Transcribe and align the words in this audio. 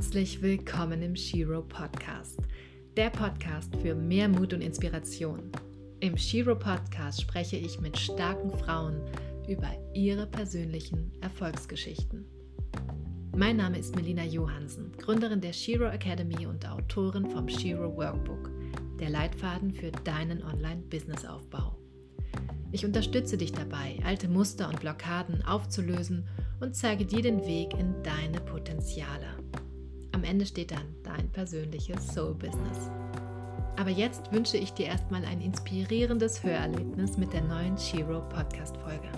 Herzlich 0.00 0.40
willkommen 0.40 1.02
im 1.02 1.14
Shiro 1.14 1.60
Podcast, 1.60 2.38
der 2.96 3.10
Podcast 3.10 3.76
für 3.82 3.94
mehr 3.94 4.30
Mut 4.30 4.54
und 4.54 4.62
Inspiration. 4.62 5.52
Im 6.00 6.16
Shiro 6.16 6.56
Podcast 6.56 7.20
spreche 7.20 7.58
ich 7.58 7.78
mit 7.80 7.98
starken 7.98 8.50
Frauen 8.50 9.02
über 9.46 9.68
ihre 9.92 10.26
persönlichen 10.26 11.12
Erfolgsgeschichten. 11.20 12.24
Mein 13.36 13.58
Name 13.58 13.78
ist 13.78 13.94
Melina 13.94 14.24
Johansen, 14.24 14.90
Gründerin 14.96 15.42
der 15.42 15.52
Shiro 15.52 15.90
Academy 15.90 16.46
und 16.46 16.66
Autorin 16.66 17.26
vom 17.26 17.46
Shiro 17.46 17.94
Workbook, 17.94 18.50
der 18.98 19.10
Leitfaden 19.10 19.70
für 19.70 19.90
deinen 19.90 20.42
Online-Business-Aufbau. 20.42 21.76
Ich 22.72 22.86
unterstütze 22.86 23.36
dich 23.36 23.52
dabei, 23.52 23.98
alte 24.02 24.28
Muster 24.28 24.70
und 24.70 24.80
Blockaden 24.80 25.44
aufzulösen 25.44 26.26
und 26.58 26.74
zeige 26.74 27.04
dir 27.04 27.20
den 27.20 27.44
Weg 27.44 27.74
in 27.78 28.02
deine 28.02 28.40
Potenziale. 28.40 29.36
Am 30.12 30.24
Ende 30.24 30.44
steht 30.44 30.72
dann 30.72 30.94
dein 31.02 31.28
persönliches 31.30 32.08
Soul-Business. 32.08 32.90
Aber 33.76 33.90
jetzt 33.90 34.32
wünsche 34.32 34.56
ich 34.56 34.72
dir 34.72 34.86
erstmal 34.86 35.24
ein 35.24 35.40
inspirierendes 35.40 36.42
Hörerlebnis 36.42 37.16
mit 37.16 37.32
der 37.32 37.42
neuen 37.42 37.78
Shiro 37.78 38.20
Podcast-Folge. 38.28 39.08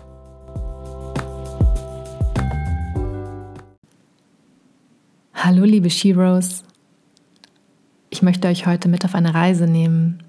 Hallo, 5.34 5.64
liebe 5.64 5.90
Shiros. 5.90 6.62
Ich 8.10 8.22
möchte 8.22 8.46
euch 8.48 8.66
heute 8.66 8.88
mit 8.88 9.04
auf 9.04 9.14
eine 9.14 9.34
Reise 9.34 9.66
nehmen. 9.66 10.22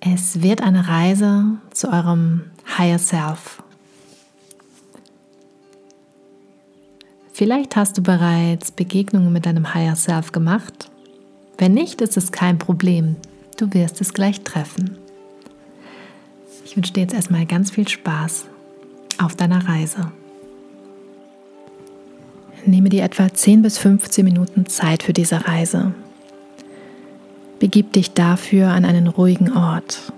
Es 0.00 0.42
wird 0.42 0.62
eine 0.62 0.86
Reise 0.86 1.58
zu 1.72 1.88
eurem 1.88 2.44
Higher 2.78 2.98
Self. 2.98 3.62
Vielleicht 7.36 7.76
hast 7.76 7.98
du 7.98 8.02
bereits 8.02 8.70
Begegnungen 8.70 9.30
mit 9.30 9.44
deinem 9.44 9.74
Higher 9.74 9.94
Self 9.94 10.32
gemacht. 10.32 10.90
Wenn 11.58 11.74
nicht, 11.74 12.00
ist 12.00 12.16
es 12.16 12.32
kein 12.32 12.56
Problem. 12.56 13.16
Du 13.58 13.74
wirst 13.74 14.00
es 14.00 14.14
gleich 14.14 14.40
treffen. 14.40 14.96
Ich 16.64 16.78
wünsche 16.78 16.94
dir 16.94 17.02
jetzt 17.02 17.12
erstmal 17.12 17.44
ganz 17.44 17.70
viel 17.70 17.86
Spaß 17.86 18.46
auf 19.22 19.34
deiner 19.34 19.68
Reise. 19.68 20.10
Nehme 22.64 22.88
dir 22.88 23.04
etwa 23.04 23.30
10 23.30 23.60
bis 23.60 23.76
15 23.76 24.24
Minuten 24.24 24.64
Zeit 24.64 25.02
für 25.02 25.12
diese 25.12 25.46
Reise. 25.46 25.92
Begib 27.58 27.92
dich 27.92 28.14
dafür 28.14 28.68
an 28.68 28.86
einen 28.86 29.08
ruhigen 29.08 29.54
Ort. 29.54 30.10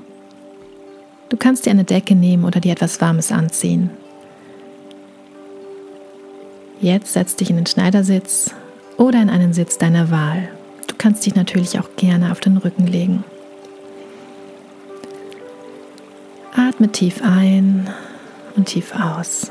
Du 1.30 1.36
kannst 1.36 1.66
dir 1.66 1.70
eine 1.70 1.82
Decke 1.82 2.14
nehmen 2.14 2.44
oder 2.44 2.60
dir 2.60 2.70
etwas 2.70 3.00
Warmes 3.00 3.32
anziehen. 3.32 3.90
Jetzt 6.80 7.12
setz 7.12 7.34
dich 7.34 7.50
in 7.50 7.56
den 7.56 7.66
Schneidersitz 7.66 8.50
oder 8.96 9.20
in 9.20 9.30
einen 9.30 9.52
Sitz 9.52 9.78
deiner 9.78 10.10
Wahl. 10.12 10.48
Du 10.86 10.94
kannst 10.96 11.26
dich 11.26 11.34
natürlich 11.34 11.78
auch 11.80 11.88
gerne 11.96 12.30
auf 12.30 12.38
den 12.38 12.56
Rücken 12.56 12.86
legen. 12.86 13.24
Atme 16.54 16.90
tief 16.90 17.20
ein 17.22 17.90
und 18.54 18.66
tief 18.66 18.92
aus. 18.94 19.50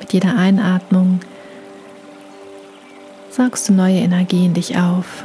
Mit 0.00 0.12
jeder 0.12 0.36
Einatmung 0.36 1.20
saugst 3.30 3.68
du 3.68 3.72
neue 3.72 3.98
Energie 3.98 4.46
in 4.46 4.54
dich 4.54 4.76
auf. 4.76 5.22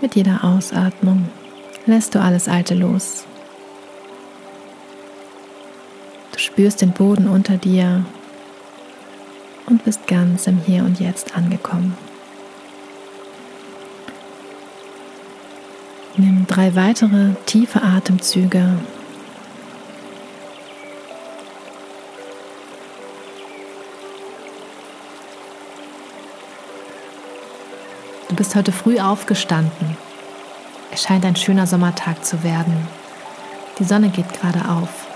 Mit 0.00 0.16
jeder 0.16 0.42
Ausatmung 0.42 1.28
lässt 1.86 2.16
du 2.16 2.20
alles 2.20 2.48
Alte 2.48 2.74
los. 2.74 3.26
Spürst 6.58 6.82
den 6.82 6.90
Boden 6.90 7.28
unter 7.28 7.56
dir 7.56 8.04
und 9.66 9.84
bist 9.84 10.08
ganz 10.08 10.48
im 10.48 10.58
Hier 10.58 10.82
und 10.82 10.98
Jetzt 10.98 11.36
angekommen. 11.36 11.96
Nimm 16.16 16.48
drei 16.48 16.74
weitere 16.74 17.34
tiefe 17.46 17.80
Atemzüge. 17.80 18.76
Du 28.28 28.34
bist 28.34 28.56
heute 28.56 28.72
früh 28.72 28.98
aufgestanden. 28.98 29.96
Es 30.90 31.04
scheint 31.04 31.24
ein 31.24 31.36
schöner 31.36 31.68
Sommertag 31.68 32.24
zu 32.24 32.42
werden. 32.42 32.88
Die 33.78 33.84
Sonne 33.84 34.08
geht 34.08 34.32
gerade 34.32 34.68
auf. 34.68 35.07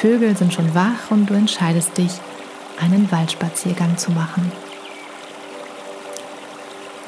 Vögel 0.00 0.34
sind 0.34 0.54
schon 0.54 0.74
wach 0.74 1.10
und 1.10 1.26
du 1.26 1.34
entscheidest 1.34 1.98
dich, 1.98 2.12
einen 2.80 3.12
Waldspaziergang 3.12 3.98
zu 3.98 4.10
machen. 4.12 4.50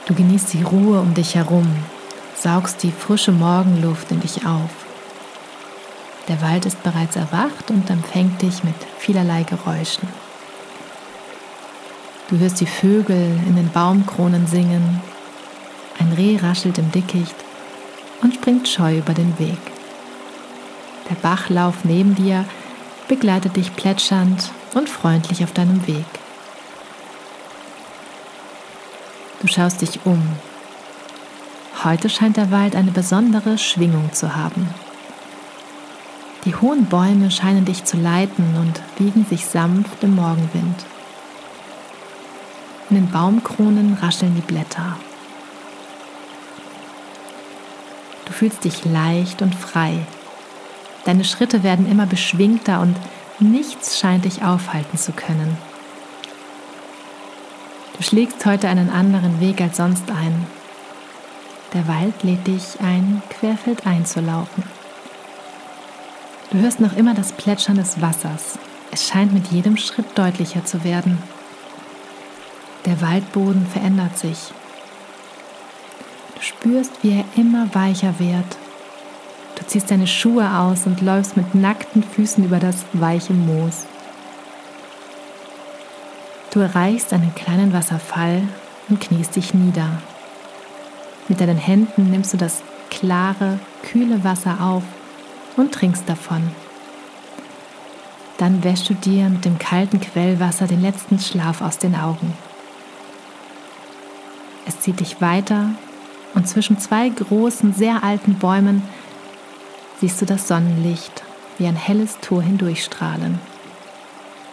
Du 0.04 0.14
genießt 0.14 0.52
die 0.52 0.62
Ruhe 0.62 1.00
um 1.00 1.14
dich 1.14 1.34
herum, 1.34 1.66
saugst 2.34 2.82
die 2.82 2.92
frische 2.92 3.32
Morgenluft 3.32 4.10
in 4.10 4.20
dich 4.20 4.44
auf. 4.44 4.68
Der 6.28 6.42
Wald 6.42 6.66
ist 6.66 6.82
bereits 6.82 7.16
erwacht 7.16 7.70
und 7.70 7.88
empfängt 7.88 8.42
dich 8.42 8.62
mit 8.62 8.74
vielerlei 8.98 9.44
Geräuschen. 9.44 10.06
Du 12.28 12.38
hörst 12.38 12.60
die 12.60 12.66
Vögel 12.66 13.40
in 13.46 13.56
den 13.56 13.70
Baumkronen 13.70 14.46
singen, 14.46 15.00
ein 15.98 16.12
Reh 16.12 16.36
raschelt 16.36 16.76
im 16.76 16.92
Dickicht 16.92 17.36
und 18.20 18.34
springt 18.34 18.68
scheu 18.68 18.98
über 18.98 19.14
den 19.14 19.38
Weg. 19.38 19.60
Der 21.08 21.14
Bachlauf 21.14 21.84
neben 21.84 22.14
dir 22.14 22.44
begleitet 23.08 23.56
dich 23.56 23.74
plätschernd 23.76 24.50
und 24.74 24.88
freundlich 24.88 25.44
auf 25.44 25.52
deinem 25.52 25.86
Weg. 25.86 26.04
Du 29.40 29.48
schaust 29.48 29.82
dich 29.82 30.00
um. 30.04 30.22
Heute 31.84 32.08
scheint 32.08 32.36
der 32.36 32.50
Wald 32.50 32.76
eine 32.76 32.92
besondere 32.92 33.58
Schwingung 33.58 34.12
zu 34.12 34.36
haben. 34.36 34.68
Die 36.44 36.54
hohen 36.54 36.86
Bäume 36.86 37.30
scheinen 37.30 37.64
dich 37.64 37.84
zu 37.84 37.96
leiten 37.96 38.56
und 38.56 38.80
wiegen 38.98 39.24
sich 39.26 39.46
sanft 39.46 40.02
im 40.02 40.14
Morgenwind. 40.14 40.84
In 42.90 42.96
den 42.96 43.10
Baumkronen 43.10 43.96
rascheln 44.00 44.34
die 44.34 44.40
Blätter. 44.42 44.96
Du 48.26 48.32
fühlst 48.32 48.64
dich 48.64 48.84
leicht 48.84 49.42
und 49.42 49.54
frei 49.54 50.06
Deine 51.04 51.24
Schritte 51.24 51.62
werden 51.62 51.90
immer 51.90 52.06
beschwingter 52.06 52.80
und 52.80 52.96
nichts 53.40 53.98
scheint 53.98 54.24
dich 54.24 54.42
aufhalten 54.42 54.96
zu 54.96 55.12
können. 55.12 55.56
Du 57.96 58.02
schlägst 58.02 58.44
heute 58.46 58.68
einen 58.68 58.90
anderen 58.90 59.40
Weg 59.40 59.60
als 59.60 59.76
sonst 59.78 60.10
ein. 60.10 60.46
Der 61.74 61.88
Wald 61.88 62.22
lädt 62.22 62.46
dich 62.46 62.80
ein, 62.80 63.22
querfeldein 63.30 64.06
zu 64.06 64.20
laufen. 64.20 64.62
Du 66.50 66.58
hörst 66.58 66.80
noch 66.80 66.96
immer 66.96 67.14
das 67.14 67.32
Plätschern 67.32 67.76
des 67.76 68.00
Wassers. 68.00 68.58
Es 68.90 69.08
scheint 69.08 69.32
mit 69.32 69.48
jedem 69.48 69.76
Schritt 69.76 70.18
deutlicher 70.18 70.64
zu 70.64 70.84
werden. 70.84 71.18
Der 72.84 73.00
Waldboden 73.00 73.66
verändert 73.66 74.18
sich. 74.18 74.52
Du 76.34 76.42
spürst, 76.42 76.92
wie 77.02 77.18
er 77.18 77.24
immer 77.36 77.74
weicher 77.74 78.18
wird 78.18 78.56
Du 79.62 79.68
ziehst 79.68 79.92
deine 79.92 80.08
Schuhe 80.08 80.58
aus 80.58 80.86
und 80.86 81.02
läufst 81.02 81.36
mit 81.36 81.54
nackten 81.54 82.02
Füßen 82.02 82.44
über 82.44 82.58
das 82.58 82.84
weiche 82.94 83.32
Moos. 83.32 83.86
Du 86.50 86.58
erreichst 86.58 87.12
einen 87.12 87.32
kleinen 87.36 87.72
Wasserfall 87.72 88.42
und 88.88 89.00
kniest 89.00 89.36
dich 89.36 89.54
nieder. 89.54 89.88
Mit 91.28 91.40
deinen 91.40 91.58
Händen 91.58 92.10
nimmst 92.10 92.32
du 92.32 92.38
das 92.38 92.64
klare, 92.90 93.60
kühle 93.84 94.24
Wasser 94.24 94.56
auf 94.60 94.82
und 95.56 95.72
trinkst 95.72 96.08
davon. 96.08 96.42
Dann 98.38 98.64
wäschst 98.64 98.90
du 98.90 98.94
dir 98.94 99.28
mit 99.28 99.44
dem 99.44 99.60
kalten 99.60 100.00
Quellwasser 100.00 100.66
den 100.66 100.82
letzten 100.82 101.20
Schlaf 101.20 101.62
aus 101.62 101.78
den 101.78 101.94
Augen. 101.94 102.34
Es 104.66 104.80
zieht 104.80 104.98
dich 104.98 105.20
weiter 105.20 105.66
und 106.34 106.48
zwischen 106.48 106.80
zwei 106.80 107.08
großen, 107.08 107.72
sehr 107.72 108.02
alten 108.02 108.34
Bäumen 108.34 108.82
siehst 110.02 110.20
du 110.20 110.26
das 110.26 110.48
Sonnenlicht 110.48 111.22
wie 111.58 111.66
ein 111.68 111.76
helles 111.76 112.18
Tor 112.20 112.42
hindurchstrahlen. 112.42 113.38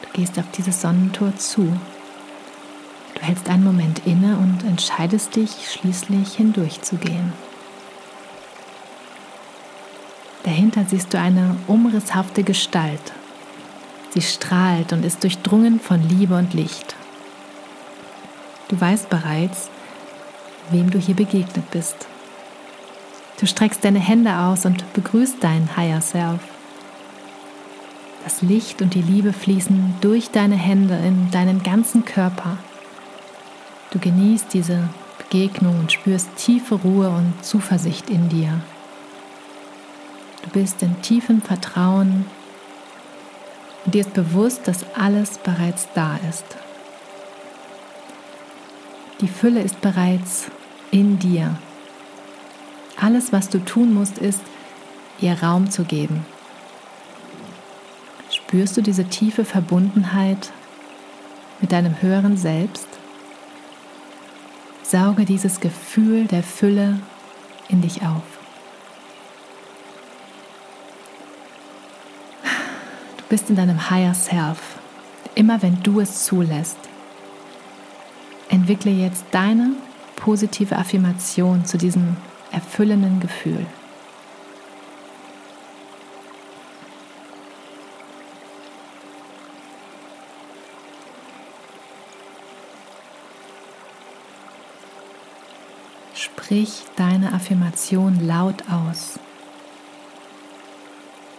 Du 0.04 0.10
gehst 0.14 0.38
auf 0.38 0.46
dieses 0.56 0.80
Sonnentor 0.80 1.36
zu. 1.38 1.76
Du 3.16 3.22
hältst 3.24 3.50
einen 3.50 3.64
Moment 3.64 4.06
inne 4.06 4.38
und 4.38 4.64
entscheidest 4.64 5.36
dich 5.36 5.72
schließlich 5.72 6.36
hindurchzugehen. 6.36 7.34
Dahinter 10.44 10.86
siehst 10.88 11.16
du 11.16 11.20
eine 11.20 11.56
umrisshafte 11.66 12.44
Gestalt. 12.44 13.12
Sie 14.12 14.22
strahlt 14.22 14.94
und 14.94 15.04
ist 15.04 15.24
durchdrungen 15.24 15.80
von 15.80 16.08
Liebe 16.08 16.38
und 16.38 16.54
Licht. 16.54 16.96
Du 18.68 18.80
weißt 18.80 19.10
bereits, 19.10 19.72
wem 20.70 20.92
du 20.92 21.00
hier 21.00 21.16
begegnet 21.16 21.72
bist. 21.72 22.06
Du 23.40 23.46
streckst 23.46 23.86
deine 23.86 24.00
Hände 24.00 24.38
aus 24.38 24.66
und 24.66 24.92
begrüßt 24.94 25.38
dein 25.40 25.78
Higher 25.78 26.02
Self. 26.02 26.42
Das 28.26 28.42
Licht 28.42 28.82
und 28.82 28.94
die 28.94 29.02
Liebe 29.02 29.32
fließen 29.32 29.96
durch 30.02 30.30
deine 30.30 30.56
Hände 30.56 30.96
in 30.96 31.32
deinen 31.32 31.64
ganzen 31.64 32.04
Körper. 32.04 32.58
Du 33.92 34.00
genießt 34.00 34.54
diese 34.54 34.90
Begegnung 35.18 35.80
und 35.80 35.92
spürst 35.92 36.36
tiefe 36.36 36.76
Ruhe 36.76 37.10
und 37.10 37.34
Zuversicht 37.42 38.10
in 38.10 38.28
dir. 38.28 38.60
Du 40.44 40.50
bist 40.50 40.84
in 40.84 41.02
tiefem 41.02 41.42
Vertrauen 41.42 42.26
und 43.86 43.96
dir 43.96 44.02
ist 44.02 44.14
bewusst, 44.14 44.68
dass 44.68 44.86
alles 44.96 45.38
bereits 45.38 45.88
da 45.96 46.20
ist. 46.30 46.46
Die 49.22 49.28
Fülle 49.30 49.62
ist 49.62 49.80
bereits 49.80 50.48
in 50.92 51.20
dir. 51.20 51.58
Alles, 53.02 53.32
was 53.32 53.50
du 53.50 53.60
tun 53.60 53.94
musst, 53.94 54.18
ist, 54.18 54.42
ihr 55.22 55.42
Raum 55.42 55.70
zu 55.70 55.84
geben. 55.84 56.26
Spürst 58.30 58.76
du 58.78 58.82
diese 58.82 59.06
tiefe 59.06 59.46
Verbundenheit 59.46 60.52
mit 61.62 61.72
deinem 61.72 62.02
höheren 62.02 62.36
Selbst? 62.36 62.88
Sauge 64.84 65.24
dieses 65.24 65.60
Gefühl 65.60 66.26
der 66.26 66.44
Fülle 66.44 67.00
in 67.70 67.82
dich 67.82 68.02
auf. 68.02 68.24
Du 73.18 73.24
bist 73.30 73.50
in 73.50 73.56
deinem 73.56 73.90
Higher 73.90 74.16
Self, 74.16 74.78
immer 75.36 75.62
wenn 75.62 75.82
du 75.84 76.00
es 76.00 76.26
zulässt. 76.26 76.78
Entwickle 78.50 78.92
jetzt 78.92 79.26
deine 79.32 79.74
positive 80.16 80.76
Affirmation 80.76 81.66
zu 81.66 81.78
diesem 81.78 82.18
erfüllenden 82.52 83.20
Gefühl. 83.20 83.66
Sprich 96.16 96.82
deine 96.96 97.34
Affirmation 97.34 98.26
laut 98.26 98.64
aus. 98.72 99.20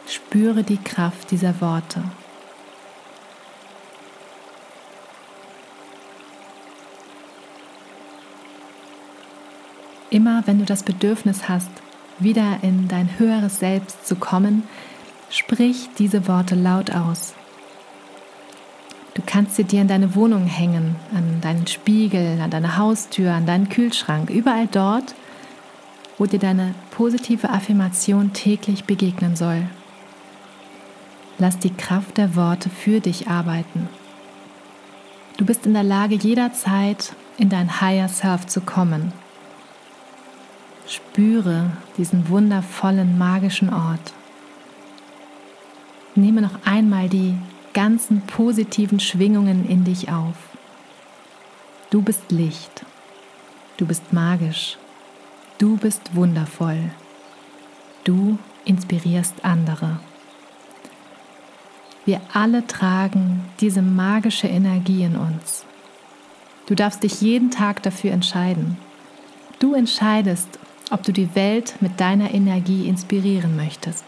Spüre 0.06 0.62
die 0.62 0.76
Kraft 0.76 1.32
dieser 1.32 1.60
Worte. 1.60 2.02
Immer 10.10 10.42
wenn 10.46 10.58
du 10.58 10.64
das 10.64 10.82
Bedürfnis 10.82 11.48
hast, 11.48 11.70
wieder 12.18 12.58
in 12.62 12.88
dein 12.88 13.18
höheres 13.18 13.60
Selbst 13.60 14.06
zu 14.06 14.16
kommen, 14.16 14.64
sprich 15.30 15.88
diese 15.98 16.26
Worte 16.26 16.56
laut 16.56 16.90
aus. 16.90 17.34
Du 19.14 19.22
kannst 19.24 19.54
sie 19.54 19.64
dir 19.64 19.80
in 19.80 19.88
deine 19.88 20.16
Wohnung 20.16 20.46
hängen, 20.46 20.96
an 21.14 21.40
deinen 21.40 21.68
Spiegel, 21.68 22.40
an 22.40 22.50
deine 22.50 22.76
Haustür, 22.76 23.32
an 23.32 23.46
deinen 23.46 23.68
Kühlschrank, 23.68 24.30
überall 24.30 24.66
dort, 24.66 25.14
wo 26.18 26.26
dir 26.26 26.40
deine 26.40 26.74
positive 26.90 27.48
Affirmation 27.48 28.32
täglich 28.32 28.84
begegnen 28.84 29.36
soll. 29.36 29.62
Lass 31.38 31.58
die 31.58 31.72
Kraft 31.72 32.18
der 32.18 32.34
Worte 32.34 32.68
für 32.68 32.98
dich 32.98 33.28
arbeiten. 33.28 33.88
Du 35.36 35.46
bist 35.46 35.66
in 35.66 35.72
der 35.72 35.84
Lage, 35.84 36.16
jederzeit 36.16 37.14
in 37.38 37.48
dein 37.48 37.80
Higher 37.80 38.08
Self 38.08 38.46
zu 38.46 38.60
kommen 38.60 39.12
Spüre 40.90 41.70
diesen 41.98 42.28
wundervollen 42.28 43.16
magischen 43.16 43.72
Ort. 43.72 44.12
Nehme 46.16 46.40
noch 46.40 46.64
einmal 46.64 47.08
die 47.08 47.36
ganzen 47.72 48.22
positiven 48.22 48.98
Schwingungen 48.98 49.68
in 49.68 49.84
dich 49.84 50.10
auf. 50.10 50.34
Du 51.90 52.02
bist 52.02 52.32
Licht. 52.32 52.84
Du 53.76 53.86
bist 53.86 54.12
magisch. 54.12 54.78
Du 55.58 55.76
bist 55.76 56.16
wundervoll. 56.16 56.90
Du 58.02 58.36
inspirierst 58.64 59.44
andere. 59.44 60.00
Wir 62.04 62.20
alle 62.32 62.66
tragen 62.66 63.44
diese 63.60 63.82
magische 63.82 64.48
Energie 64.48 65.04
in 65.04 65.14
uns. 65.14 65.64
Du 66.66 66.74
darfst 66.74 67.04
dich 67.04 67.20
jeden 67.20 67.52
Tag 67.52 67.80
dafür 67.84 68.10
entscheiden. 68.10 68.76
Du 69.60 69.74
entscheidest, 69.74 70.58
ob 70.90 71.04
du 71.04 71.12
die 71.12 71.34
Welt 71.34 71.76
mit 71.80 72.00
deiner 72.00 72.34
Energie 72.34 72.88
inspirieren 72.88 73.56
möchtest. 73.56 74.04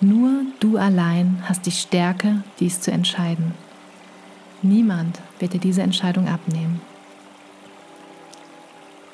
Nur 0.00 0.42
du 0.60 0.76
allein 0.76 1.42
hast 1.48 1.66
die 1.66 1.72
Stärke, 1.72 2.42
dies 2.60 2.80
zu 2.80 2.90
entscheiden. 2.90 3.54
Niemand 4.62 5.20
wird 5.38 5.54
dir 5.54 5.60
diese 5.60 5.82
Entscheidung 5.82 6.28
abnehmen. 6.28 6.80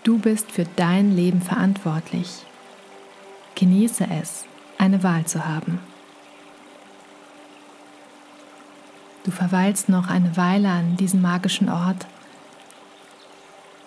Du 0.03 0.19
bist 0.19 0.51
für 0.53 0.67
dein 0.77 1.15
Leben 1.15 1.41
verantwortlich. 1.41 2.45
Genieße 3.55 4.07
es, 4.21 4.45
eine 4.79 5.03
Wahl 5.03 5.25
zu 5.25 5.47
haben. 5.47 5.79
Du 9.25 9.31
verweilst 9.31 9.89
noch 9.89 10.09
eine 10.09 10.37
Weile 10.37 10.69
an 10.69 10.97
diesem 10.99 11.23
magischen 11.23 11.71
Ort, 11.71 12.07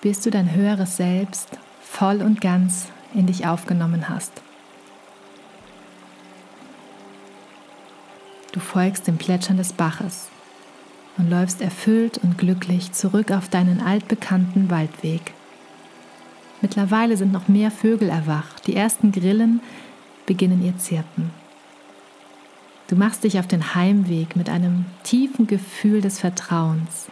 bis 0.02 0.22
du 0.22 0.32
dein 0.32 0.56
höheres 0.56 0.98
Selbst 0.98 1.60
voll 1.88 2.22
und 2.22 2.42
ganz 2.42 2.88
in 3.14 3.26
dich 3.26 3.48
aufgenommen 3.48 4.10
hast. 4.10 4.32
Du 8.52 8.60
folgst 8.60 9.08
dem 9.08 9.18
Plätschern 9.18 9.58
des 9.58 9.74
Baches 9.74 10.30
und 11.18 11.30
läufst 11.30 11.62
erfüllt 11.62 12.20
und 12.20 12.38
glücklich 12.38 12.92
zurück 12.92 13.32
auf 13.32 13.50
deinen 13.50 13.82
altbekannten 13.82 14.70
Waldweg. 14.70 15.34
Mittlerweile 16.62 17.18
sind 17.18 17.32
noch 17.32 17.48
mehr 17.48 17.72
Vögel 17.72 18.10
erwacht, 18.10 18.68
die 18.68 18.76
ersten 18.76 19.12
Grillen 19.12 19.62
beginnen 20.26 20.64
ihr 20.64 20.78
Zirpen. 20.78 21.32
Du 22.88 22.96
machst 22.96 23.24
dich 23.24 23.38
auf 23.38 23.48
den 23.48 23.76
Heimweg 23.76 24.36
mit 24.36 24.50
einem 24.50 24.86
tiefen 25.04 25.46
Gefühl 25.46 26.02
des 26.02 26.20
Vertrauens. 26.20 27.08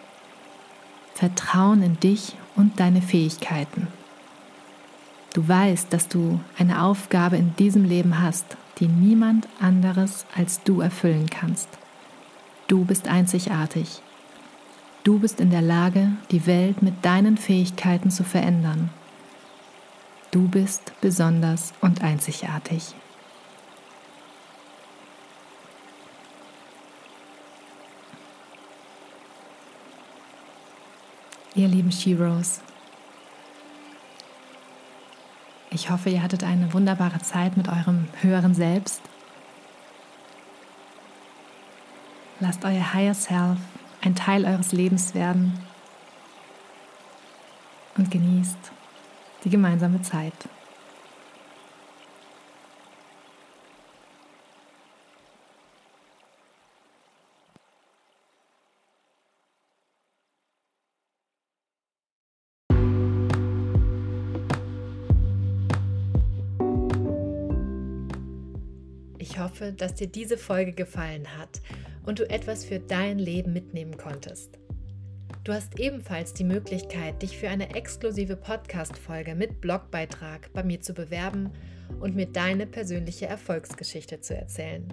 Vertrauen 1.13 1.83
in 1.83 1.99
dich 1.99 2.35
und 2.55 2.79
deine 2.79 3.01
Fähigkeiten. 3.01 3.87
Du 5.35 5.45
weißt, 5.45 5.91
dass 5.91 6.07
du 6.07 6.39
eine 6.57 6.81
Aufgabe 6.81 7.35
in 7.35 7.53
diesem 7.57 7.83
Leben 7.83 8.21
hast, 8.21 8.45
die 8.79 8.87
niemand 8.87 9.49
anderes 9.59 10.25
als 10.33 10.63
du 10.63 10.79
erfüllen 10.79 11.29
kannst. 11.29 11.67
Du 12.67 12.85
bist 12.85 13.09
einzigartig. 13.09 14.01
Du 15.03 15.19
bist 15.19 15.41
in 15.41 15.49
der 15.49 15.61
Lage, 15.61 16.13
die 16.31 16.47
Welt 16.47 16.81
mit 16.81 17.03
deinen 17.03 17.35
Fähigkeiten 17.35 18.11
zu 18.11 18.23
verändern. 18.23 18.91
Du 20.31 20.47
bist 20.47 20.93
besonders 21.01 21.73
und 21.81 22.01
einzigartig. 22.01 22.95
Ihr 31.55 31.67
lieben 31.67 31.91
Sheroes, 31.91 32.61
Ich 35.75 35.89
hoffe, 35.89 36.09
ihr 36.09 36.23
hattet 36.23 36.45
eine 36.45 36.71
wunderbare 36.71 37.19
Zeit 37.19 37.57
mit 37.57 37.67
eurem 37.67 38.07
höheren 38.21 38.55
Selbst. 38.55 39.01
Lasst 42.39 42.63
euer 42.63 42.93
Higher 42.93 43.13
Self 43.13 43.57
ein 44.01 44.15
Teil 44.15 44.45
eures 44.45 44.71
Lebens 44.71 45.13
werden 45.13 45.59
und 47.97 48.09
genießt 48.09 48.71
die 49.43 49.49
gemeinsame 49.49 50.01
Zeit. 50.01 50.47
Ich 69.35 69.41
hoffe, 69.41 69.73
dass 69.73 69.95
dir 69.95 70.07
diese 70.07 70.37
Folge 70.37 70.71
gefallen 70.71 71.27
hat 71.37 71.61
und 72.05 72.19
du 72.19 72.29
etwas 72.29 72.63
für 72.63 72.79
dein 72.79 73.19
Leben 73.19 73.51
mitnehmen 73.51 73.97
konntest. 73.97 74.57
Du 75.43 75.51
hast 75.51 75.77
ebenfalls 75.77 76.33
die 76.33 76.45
Möglichkeit, 76.45 77.21
dich 77.21 77.37
für 77.37 77.49
eine 77.49 77.75
exklusive 77.75 78.37
Podcast-Folge 78.37 79.35
mit 79.35 79.59
Blogbeitrag 79.59 80.53
bei 80.53 80.63
mir 80.63 80.79
zu 80.79 80.93
bewerben 80.93 81.51
und 81.99 82.15
mir 82.15 82.27
deine 82.27 82.65
persönliche 82.65 83.25
Erfolgsgeschichte 83.25 84.21
zu 84.21 84.37
erzählen. 84.37 84.87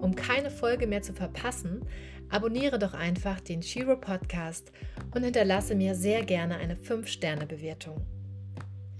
Um 0.00 0.14
keine 0.14 0.52
Folge 0.52 0.86
mehr 0.86 1.02
zu 1.02 1.12
verpassen, 1.12 1.84
abonniere 2.28 2.78
doch 2.78 2.94
einfach 2.94 3.40
den 3.40 3.60
Shiro 3.60 3.96
Podcast 3.96 4.70
und 5.16 5.24
hinterlasse 5.24 5.74
mir 5.74 5.96
sehr 5.96 6.22
gerne 6.24 6.58
eine 6.58 6.76
5-Sterne-Bewertung. 6.76 8.06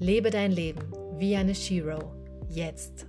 Lebe 0.00 0.30
dein 0.30 0.50
Leben 0.50 0.82
wie 1.16 1.36
eine 1.36 1.54
Shiro. 1.54 2.12
Jetzt. 2.48 3.06